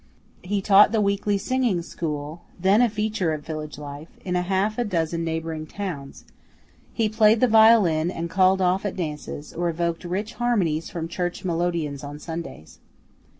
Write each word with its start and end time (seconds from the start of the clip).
He 0.41 0.63
taught 0.63 0.91
the 0.91 0.99
weekly 0.99 1.37
singing 1.37 1.83
school 1.83 2.41
(then 2.59 2.81
a 2.81 2.89
feature 2.89 3.33
of 3.33 3.45
village 3.45 3.77
life) 3.77 4.07
in 4.25 4.33
half 4.33 4.79
a 4.79 4.83
dozen 4.83 5.23
neighboring 5.23 5.67
towns, 5.67 6.25
he 6.91 7.07
played 7.07 7.39
the 7.39 7.47
violin 7.47 8.09
and 8.09 8.27
"called 8.27 8.61
off" 8.61 8.83
at 8.83 8.95
dances, 8.95 9.53
or 9.53 9.69
evoked 9.69 10.03
rich 10.03 10.33
harmonies 10.41 10.89
from 10.89 11.07
church 11.07 11.45
melodeons 11.45 12.03
on 12.03 12.17
Sundays. 12.17 12.79